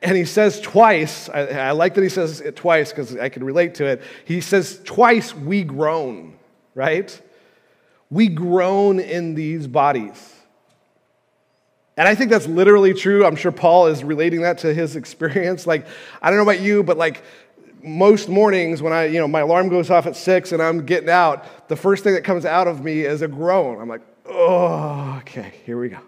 [0.02, 3.42] And he says twice, I, I like that he says it twice because I can
[3.42, 4.02] relate to it.
[4.24, 6.38] He says twice, we groan,
[6.74, 7.20] right?
[8.08, 10.32] We groan in these bodies.
[11.96, 13.24] And I think that's literally true.
[13.24, 15.66] I'm sure Paul is relating that to his experience.
[15.66, 15.86] Like,
[16.20, 17.22] I don't know about you, but like
[17.82, 21.08] most mornings when I, you know, my alarm goes off at six and I'm getting
[21.08, 23.80] out, the first thing that comes out of me is a groan.
[23.80, 25.98] I'm like, oh, okay, here we go.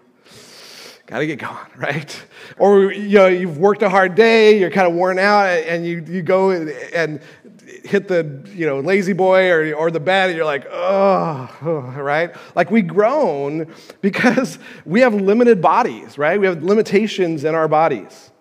[1.07, 2.23] Got to get going, right?
[2.59, 6.05] Or, you know, you've worked a hard day, you're kind of worn out, and you,
[6.07, 7.19] you go and
[7.83, 11.49] hit the you know La-Z-Boy or, or the bed and you're like oh,
[11.97, 12.35] right?
[12.55, 16.39] Like we groan because we have limited bodies right?
[16.39, 18.31] We have limitations in our bodies.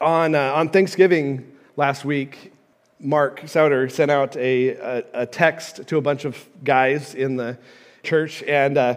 [0.00, 2.52] On, uh, on thanksgiving last week
[3.00, 7.58] mark souter sent out a, a, a, text to a bunch of guys in the
[8.02, 8.96] church and uh,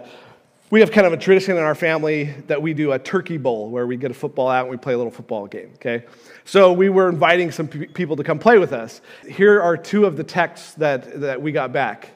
[0.72, 3.68] we have kind of a tradition in our family that we do a turkey bowl
[3.68, 6.02] where we get a football out and we play a little football game, okay?
[6.46, 9.02] So we were inviting some p- people to come play with us.
[9.28, 12.12] Here are two of the texts that, that we got back.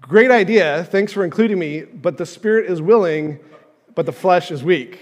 [0.00, 0.84] Great idea.
[0.84, 3.40] Thanks for including me, but the spirit is willing,
[3.96, 5.00] but the flesh is weak.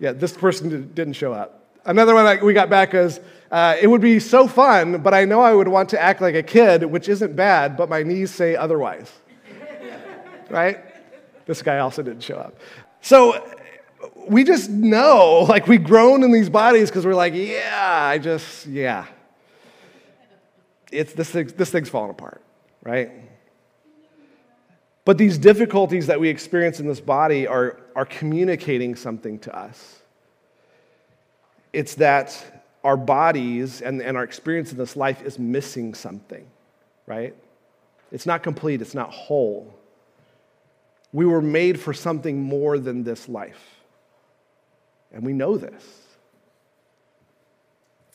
[0.00, 1.64] Yeah, this person didn't show up.
[1.84, 3.20] Another one we got back is
[3.52, 6.34] uh, it would be so fun, but I know I would want to act like
[6.34, 9.08] a kid, which isn't bad, but my knees say otherwise
[10.52, 10.78] right?
[11.46, 12.54] This guy also didn't show up.
[13.00, 13.44] So
[14.28, 18.66] we just know, like, we groan in these bodies because we're like, yeah, I just,
[18.66, 19.06] yeah.
[20.92, 22.42] It's this, thing, this thing's falling apart,
[22.82, 23.10] right?
[25.04, 30.00] But these difficulties that we experience in this body are, are communicating something to us.
[31.72, 36.46] It's that our bodies and, and our experience in this life is missing something,
[37.06, 37.34] right?
[38.12, 39.74] It's not complete, it's not whole.
[41.12, 43.62] We were made for something more than this life.
[45.12, 46.02] And we know this.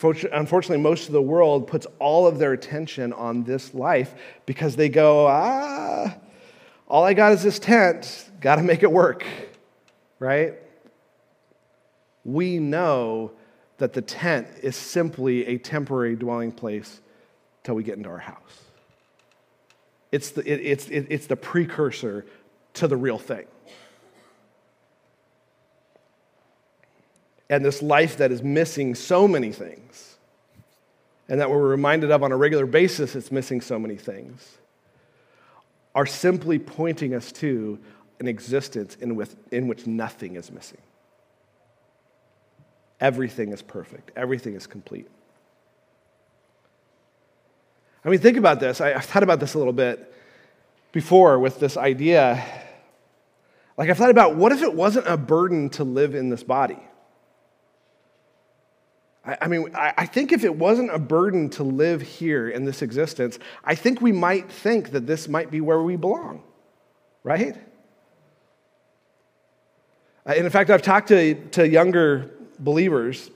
[0.01, 4.13] Unfortunately, most of the world puts all of their attention on this life
[4.45, 6.15] because they go, ah,
[6.87, 9.25] all I got is this tent, got to make it work,
[10.19, 10.53] right?
[12.23, 13.31] We know
[13.79, 17.01] that the tent is simply a temporary dwelling place
[17.63, 18.63] till we get into our house.
[20.11, 22.25] It's the, it, it's, it, it's the precursor
[22.77, 23.45] to the real thing.
[27.49, 30.17] And this life that is missing so many things,
[31.29, 34.57] and that we're reminded of on a regular basis, it's missing so many things,
[35.95, 37.79] are simply pointing us to
[38.19, 40.79] an existence in, with, in which nothing is missing.
[42.99, 45.07] Everything is perfect, everything is complete.
[48.03, 48.79] I mean, think about this.
[48.79, 50.13] I, have thought about this a little bit
[50.91, 52.43] before with this idea
[53.77, 56.79] like, I've thought about what if it wasn't a burden to live in this body?
[59.41, 62.81] I, mean, I, I think if it wasn't a burden to live here in this
[62.81, 66.43] existence, I think we might think that this might be where we belong,
[67.23, 67.57] right?
[70.25, 73.29] Uh, and in fact, I've talked to, to younger believers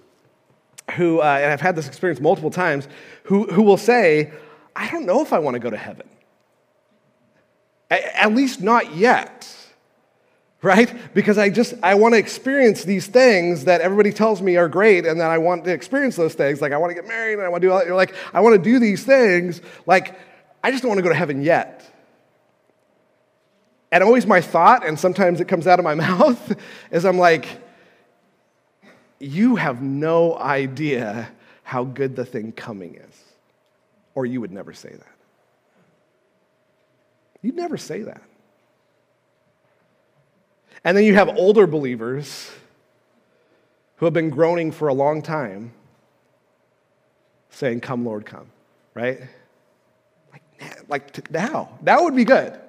[0.96, 2.88] who, uh, and I've had this experience multiple times,
[3.24, 4.32] who, who will say,
[4.74, 6.08] I don't know if I want to go to heaven.
[7.90, 9.54] At least not yet
[10.62, 11.14] right?
[11.14, 15.06] Because I just, I want to experience these things that everybody tells me are great,
[15.06, 16.62] and then I want to experience those things.
[16.62, 17.92] Like, I want to get married, and I want to do all that.
[17.94, 19.62] Like, I want to do these things.
[19.86, 20.20] Like,
[20.64, 21.88] I just don't want to go to heaven yet.
[23.92, 26.56] And always my thought, and sometimes it comes out of my mouth,
[26.92, 27.48] is I'm like,
[29.20, 31.30] you have no idea
[31.64, 33.24] how good the thing coming is.
[34.14, 35.08] Or you would never say that.
[37.42, 38.22] You'd never say that.
[40.84, 42.52] And then you have older believers
[43.98, 45.74] who have been groaning for a long time
[47.52, 48.48] saying, Come, Lord, come,
[48.96, 49.20] right?
[50.32, 51.78] Like, like now.
[51.82, 52.60] Now would be good.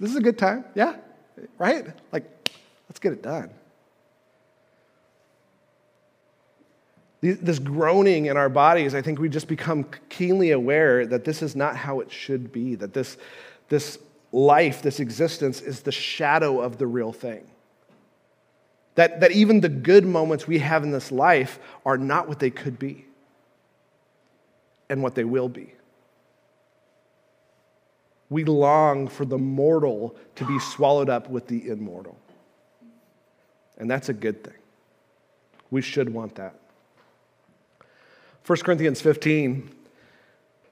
[0.00, 0.96] This is a good time, yeah?
[1.58, 1.86] Right?
[2.10, 2.24] Like,
[2.88, 3.50] let's get it done.
[7.20, 11.54] This groaning in our bodies, I think we just become keenly aware that this is
[11.54, 13.16] not how it should be, that this,
[13.68, 14.00] this
[14.32, 17.46] life, this existence, is the shadow of the real thing.
[18.94, 22.50] That, that even the good moments we have in this life are not what they
[22.50, 23.06] could be
[24.90, 25.72] and what they will be.
[28.28, 32.18] We long for the mortal to be swallowed up with the immortal.
[33.78, 34.54] And that's a good thing.
[35.70, 36.54] We should want that.
[38.46, 39.70] 1 Corinthians 15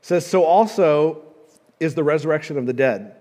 [0.02, 1.22] says, So also
[1.78, 3.16] is the resurrection of the dead.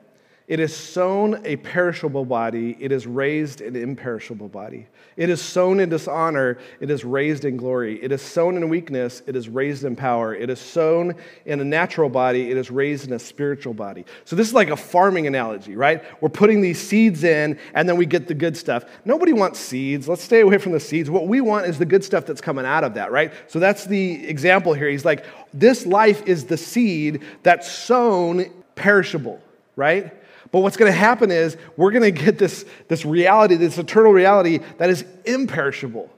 [0.49, 4.87] It is sown a perishable body, it is raised an imperishable body.
[5.15, 8.01] It is sown in dishonor, it is raised in glory.
[8.01, 10.33] It is sown in weakness, it is raised in power.
[10.33, 11.13] It is sown
[11.45, 14.05] in a natural body, it is raised in a spiritual body.
[14.25, 16.03] So, this is like a farming analogy, right?
[16.19, 18.85] We're putting these seeds in, and then we get the good stuff.
[19.05, 20.09] Nobody wants seeds.
[20.09, 21.11] Let's stay away from the seeds.
[21.11, 23.31] What we want is the good stuff that's coming out of that, right?
[23.45, 24.89] So, that's the example here.
[24.89, 29.39] He's like, this life is the seed that's sown perishable,
[29.75, 30.15] right?
[30.51, 34.11] But what's going to happen is we're going to get this, this reality, this eternal
[34.11, 36.09] reality that is imperishable.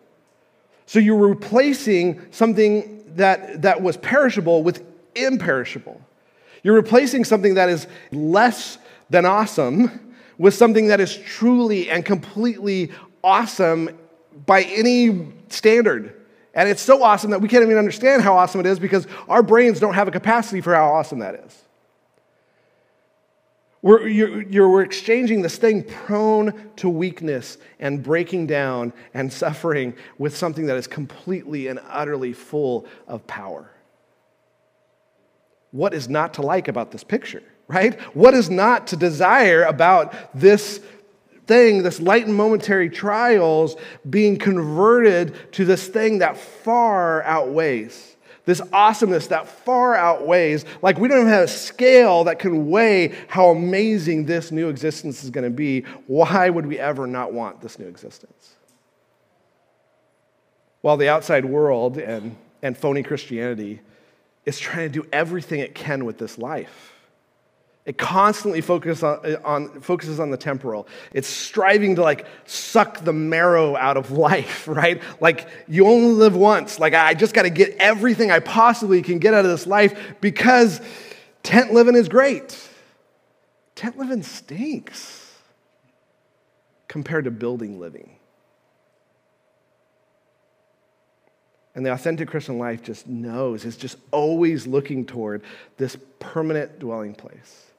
[0.85, 4.83] So you're replacing something that, that was perishable with
[5.15, 6.01] imperishable.
[6.63, 8.77] You're replacing something that is less
[9.09, 12.91] than awesome with something that is truly and completely
[13.23, 13.89] awesome
[14.45, 16.15] by any standard.
[16.53, 19.43] And it's so awesome that we can't even understand how awesome it is because our
[19.43, 21.63] brains don't have a capacity for how awesome that is.
[23.81, 29.95] We're, you're, you're, we're exchanging this thing prone to weakness and breaking down and suffering
[30.17, 33.71] with something that is completely and utterly full of power.
[35.71, 37.99] What is not to like about this picture, right?
[38.15, 40.81] What is not to desire about this
[41.47, 43.77] thing, this light and momentary trials
[44.09, 48.10] being converted to this thing that far outweighs?
[48.51, 53.15] This awesomeness that far outweighs, like we don't even have a scale that can weigh
[53.29, 55.81] how amazing this new existence is going to be.
[56.07, 58.55] Why would we ever not want this new existence?
[60.81, 63.79] While the outside world and, and phony Christianity
[64.45, 66.90] is trying to do everything it can with this life
[67.83, 68.61] it constantly
[69.03, 70.87] on, on, focuses on the temporal.
[71.13, 75.01] It's striving to like suck the marrow out of life, right?
[75.19, 76.79] Like you only live once.
[76.79, 80.15] Like I just got to get everything I possibly can get out of this life
[80.21, 80.79] because
[81.41, 82.69] tent living is great.
[83.73, 85.33] Tent living stinks
[86.87, 88.11] compared to building living.
[91.73, 95.41] And the authentic Christian life just knows, is just always looking toward
[95.77, 97.70] this permanent dwelling place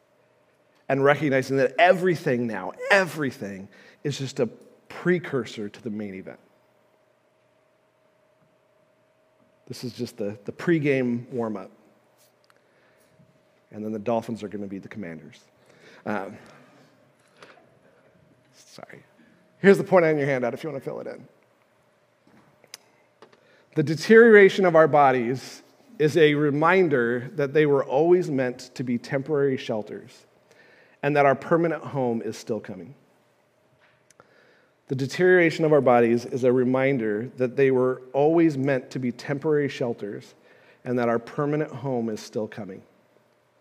[0.93, 3.67] and recognizing that everything now, everything
[4.05, 4.47] is just a
[4.91, 6.39] precursor to the main event.
[9.67, 11.71] This is just the, the pregame warm up.
[13.71, 15.41] And then the Dolphins are going to be the commanders.
[16.05, 16.37] Um,
[18.55, 19.03] sorry.
[19.61, 21.27] Here's the point on your handout if you want to fill it in.
[23.77, 25.63] The deterioration of our bodies
[25.99, 30.27] is a reminder that they were always meant to be temporary shelters
[31.03, 32.95] and that our permanent home is still coming.
[34.89, 39.11] The deterioration of our bodies is a reminder that they were always meant to be
[39.11, 40.35] temporary shelters
[40.85, 42.83] and that our permanent home is still coming.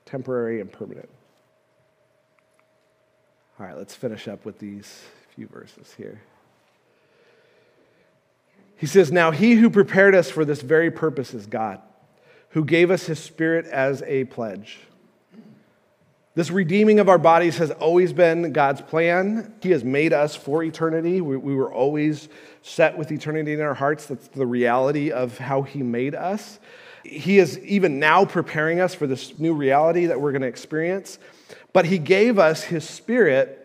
[0.05, 1.09] Temporary and permanent.
[3.59, 5.03] All right, let's finish up with these
[5.35, 6.21] few verses here.
[8.75, 11.79] He says, Now he who prepared us for this very purpose is God,
[12.49, 14.79] who gave us his spirit as a pledge.
[16.33, 19.53] This redeeming of our bodies has always been God's plan.
[19.61, 21.19] He has made us for eternity.
[21.19, 22.29] We, we, were always
[22.61, 24.05] set with eternity in our hearts.
[24.05, 26.59] That's the reality of how He made us.
[27.03, 31.19] He is even now preparing us for this new reality that we're going to experience.
[31.73, 33.57] But He gave us His Spirit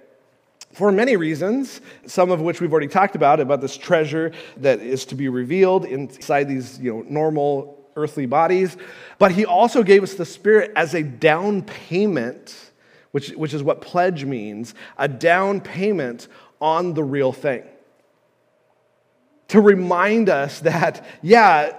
[0.72, 5.04] for many reasons, some of which we've already talked about, about this treasure that is
[5.06, 8.76] to be revealed inside these you know, normal earthly bodies,
[9.18, 12.70] but he also gave us the Spirit as a down payment,
[13.10, 16.28] which, which is what pledge means a down payment
[16.60, 17.64] on the real thing.
[19.48, 21.76] To remind us that, yeah,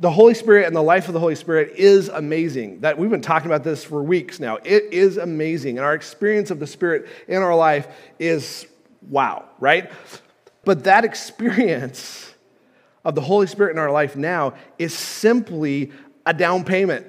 [0.00, 2.80] the Holy Spirit and the life of the Holy Spirit is amazing.
[2.80, 4.56] That we've been talking about this for weeks now.
[4.64, 5.76] It is amazing.
[5.76, 7.86] And our experience of the Spirit in our life
[8.18, 8.66] is
[9.08, 9.90] wow, right?
[10.64, 12.34] But that experience
[13.04, 15.92] of the Holy Spirit in our life now is simply
[16.26, 17.06] a down payment.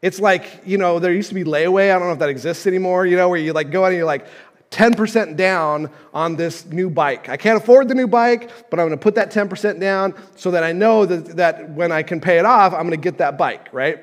[0.00, 1.94] It's like, you know, there used to be layaway.
[1.94, 3.96] I don't know if that exists anymore, you know, where you like go out and
[3.96, 4.26] you're like
[4.70, 7.28] 10% down on this new bike.
[7.28, 10.50] I can't afford the new bike, but I'm going to put that 10% down so
[10.50, 13.18] that I know that, that when I can pay it off, I'm going to get
[13.18, 14.02] that bike, right?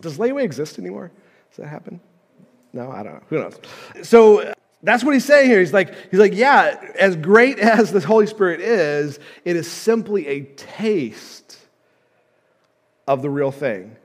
[0.00, 1.12] Does layaway exist anymore?
[1.50, 2.00] Does that happen?
[2.72, 3.22] No, I don't know.
[3.28, 3.58] Who knows?
[4.02, 4.52] So
[4.84, 5.60] that's what he's saying here.
[5.60, 10.26] He's like, he's like, yeah, as great as the Holy Spirit is, it is simply
[10.26, 11.58] a taste
[13.06, 13.96] of the real thing.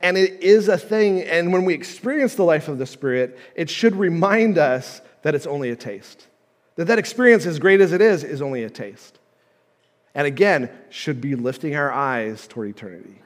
[0.00, 3.70] And it is a thing, and when we experience the life of the Spirit, it
[3.70, 6.26] should remind us that it's only a taste.
[6.76, 9.18] That that experience, as great as it is, is only a taste.
[10.14, 13.22] And again, should be lifting our eyes toward eternity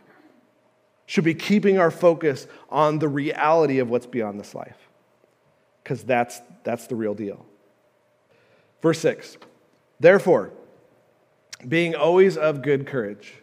[1.10, 4.76] should be keeping our focus on the reality of what's beyond this life,
[5.82, 7.46] because that's, that's the real deal.
[8.82, 9.36] Verse 6
[9.98, 10.52] Therefore,
[11.66, 13.34] being always of good courage.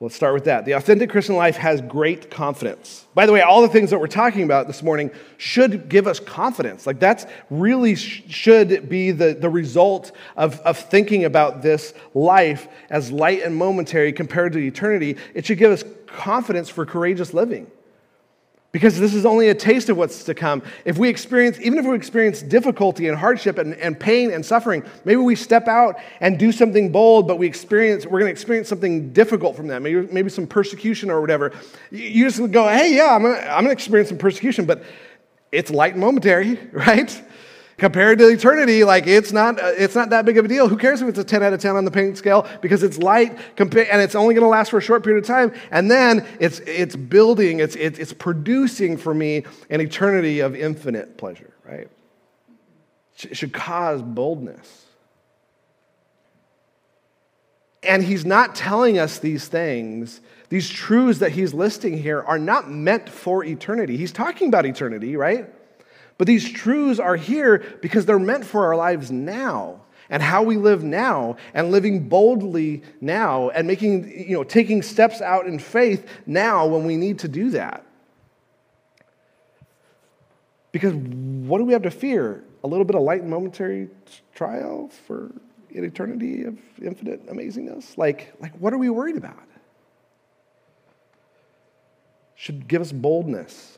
[0.00, 0.64] Let's start with that.
[0.64, 3.06] The authentic Christian life has great confidence.
[3.14, 6.18] By the way, all the things that we're talking about this morning should give us
[6.18, 6.86] confidence.
[6.86, 12.66] Like, that's really sh- should be the, the result of, of thinking about this life
[12.90, 15.16] as light and momentary compared to eternity.
[15.32, 17.70] It should give us confidence for courageous living
[18.74, 20.60] because this is only a taste of what's to come.
[20.84, 24.82] If we experience, even if we experience difficulty and hardship and, and pain and suffering,
[25.04, 28.68] maybe we step out and do something bold, but we experience, we're going to experience
[28.68, 31.52] something difficult from that, maybe, maybe some persecution or whatever.
[31.92, 34.82] You just go, hey, yeah, I'm going to experience some persecution, but
[35.52, 37.22] it's light and momentary, right?
[37.76, 40.68] Compared to eternity, like it's not, uh, it's not that big of a deal.
[40.68, 42.46] Who cares if it's a 10 out of 10 on the pain scale?
[42.60, 45.52] Because it's light and it's only going to last for a short period of time.
[45.72, 51.52] And then it's, it's building, it's, it's producing for me an eternity of infinite pleasure,
[51.64, 51.88] right?
[53.22, 54.86] It should cause boldness.
[57.82, 60.20] And he's not telling us these things.
[60.48, 63.96] These truths that he's listing here are not meant for eternity.
[63.96, 65.52] He's talking about eternity, right?
[66.16, 70.56] But these truths are here because they're meant for our lives now and how we
[70.56, 76.06] live now and living boldly now and making, you know, taking steps out in faith
[76.26, 77.84] now when we need to do that.
[80.72, 82.44] Because what do we have to fear?
[82.62, 83.88] A little bit of light and momentary
[84.34, 85.32] trial for
[85.74, 87.96] an eternity of infinite amazingness?
[87.96, 89.42] Like, like what are we worried about?
[92.34, 93.73] Should give us boldness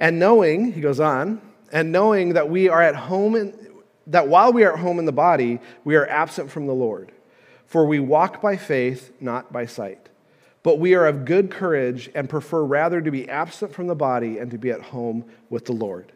[0.00, 1.40] and knowing, he goes on,
[1.70, 3.54] and knowing that we are at home, in,
[4.06, 7.12] that while we are at home in the body, we are absent from the Lord.
[7.66, 10.08] For we walk by faith, not by sight.
[10.62, 14.38] But we are of good courage and prefer rather to be absent from the body
[14.38, 16.12] and to be at home with the Lord.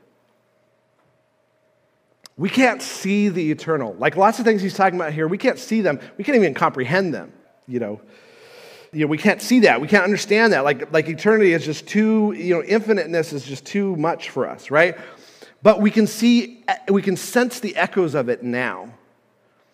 [2.36, 3.94] We can't see the eternal.
[3.94, 6.00] Like lots of things he's talking about here, we can't see them.
[6.18, 7.32] We can't even comprehend them,
[7.68, 8.00] you know
[8.94, 9.80] you know, we can't see that.
[9.80, 10.64] We can't understand that.
[10.64, 14.70] Like, like eternity is just too, you know, infiniteness is just too much for us,
[14.70, 14.96] right?
[15.62, 18.90] But we can see, we can sense the echoes of it now.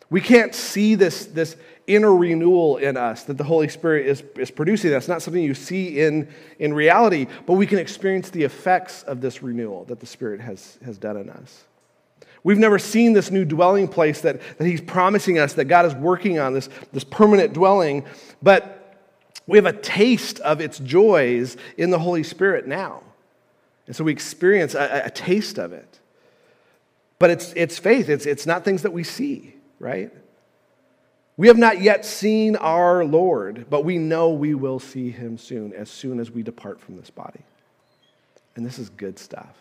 [0.08, 1.56] We can't see this, this
[1.86, 4.90] inner renewal in us that the Holy Spirit is, is producing.
[4.90, 9.20] That's not something you see in, in reality, but we can experience the effects of
[9.20, 11.64] this renewal that the Spirit has, has done in us.
[12.42, 15.94] We've never seen this new dwelling place that, that He's promising us, that God is
[15.94, 18.04] working on, this, this permanent dwelling,
[18.42, 18.79] but
[19.50, 23.02] we have a taste of its joys in the Holy Spirit now.
[23.86, 25.98] And so we experience a, a taste of it.
[27.18, 30.12] But it's, it's faith, it's, it's not things that we see, right?
[31.36, 35.72] We have not yet seen our Lord, but we know we will see him soon,
[35.72, 37.40] as soon as we depart from this body.
[38.56, 39.56] And this is good stuff.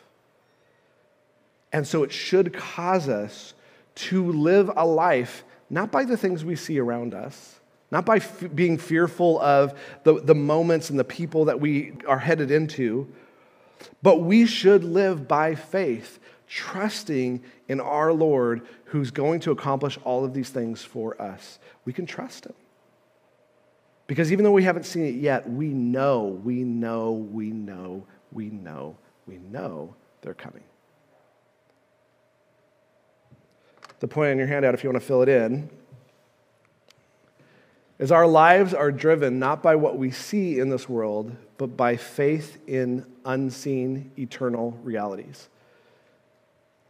[1.72, 3.54] And so it should cause us
[3.96, 7.59] to live a life not by the things we see around us,
[7.92, 12.20] not by f- being fearful of the, the moments and the people that we are
[12.20, 13.12] headed into,
[14.02, 20.26] but we should live by faith, trusting in our Lord who's going to accomplish all
[20.26, 21.60] of these things for us.
[21.86, 22.54] We can trust him.
[24.08, 28.50] Because even though we haven't seen it yet, we know, we know, we know, we
[28.50, 30.64] know, we know they're coming.
[34.00, 35.70] The point on your handout, if you want to fill it in,
[38.00, 41.98] is our lives are driven not by what we see in this world, but by
[41.98, 45.50] faith in unseen eternal realities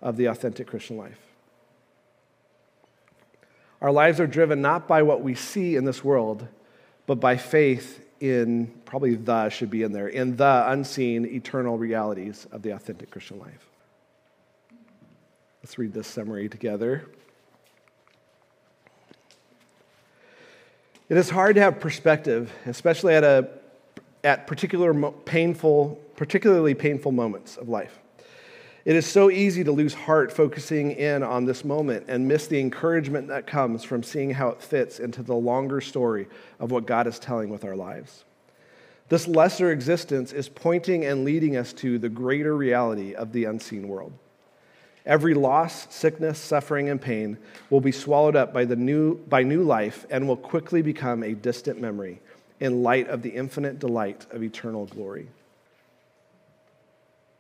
[0.02, 1.20] of the authentic Christian life.
[3.82, 6.48] Our lives are driven not by what we see in this world,
[7.08, 12.46] but by faith in, probably the should be in there, in the unseen eternal realities
[12.52, 13.68] of the authentic Christian life.
[15.64, 17.06] Let's read this summary together.
[21.10, 23.50] It is hard to have perspective, especially at, a,
[24.24, 24.94] at particular
[25.26, 27.98] painful, particularly painful moments of life.
[28.86, 32.60] It is so easy to lose heart focusing in on this moment and miss the
[32.60, 36.28] encouragement that comes from seeing how it fits into the longer story
[36.60, 38.24] of what God is telling with our lives.
[39.10, 43.88] This lesser existence is pointing and leading us to the greater reality of the unseen
[43.88, 44.14] world.
[45.10, 47.40] Every loss, sickness, suffering, and pain
[47.72, 51.34] will be swallowed up by, the new, by new life and will quickly become a
[51.34, 52.22] distant memory
[52.60, 55.28] in light of the infinite delight of eternal glory.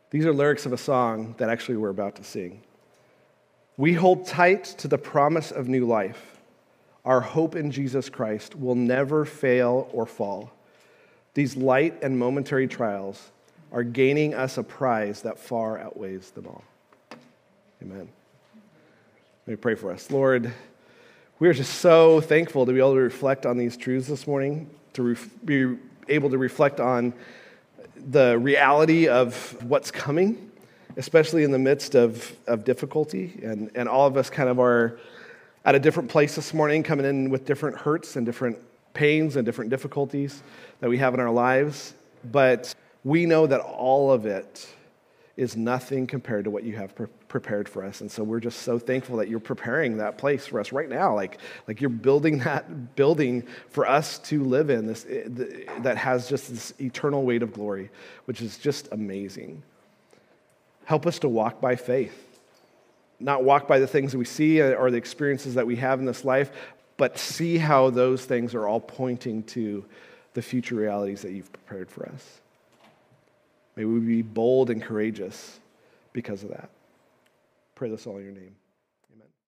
[0.10, 2.62] These are lyrics of a song that actually we're about to sing.
[3.78, 6.40] We hold tight to the promise of new life.
[7.06, 10.52] our hope in Jesus Christ will never fail or fall.
[11.34, 13.32] These light and momentary trials
[13.72, 16.64] are gaining us a prize that far outweighs them all.
[17.82, 18.10] Amen.
[19.48, 20.12] Let me pray for us.
[20.12, 20.52] Lord,
[21.40, 24.70] we are just so thankful to be able to reflect on these truths this morning,
[24.94, 25.78] to ref- be
[26.10, 27.14] able to reflect on
[27.96, 30.52] the reality of what's coming,
[30.98, 33.40] especially in the midst of, of difficulty.
[33.44, 35.00] And, and all of us kind of are
[35.64, 38.58] at a different place this morning, coming in with different hurts and different
[38.94, 40.44] pains and different difficulties
[40.82, 41.94] that we have in our lives.
[42.30, 42.76] But
[43.06, 44.68] we know that all of it
[45.40, 48.02] is nothing compared to what you have pre- prepared for us.
[48.02, 51.16] And so we're just so thankful that you're preparing that place for us right now.
[51.16, 55.30] Like, like you're building that building for us to live in this, eh,
[55.80, 57.90] that has just this eternal weight of glory,
[58.26, 59.64] which is just amazing.
[60.84, 62.38] Help us to walk by faith,
[63.22, 66.06] not walk by the things that we see or the experiences that we have in
[66.06, 66.52] this life,
[66.98, 69.86] but see how those things are all pointing to
[70.34, 72.42] the future realities that you've prepared for us.
[73.80, 75.58] May we be bold and courageous
[76.12, 76.70] because of that.
[77.76, 78.54] Pray this all in your name.